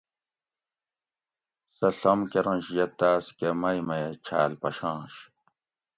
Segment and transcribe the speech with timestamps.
[1.75, 5.15] سہ ڷم کرنش یہ تاۤس کہ مئ میہ چھال پشانش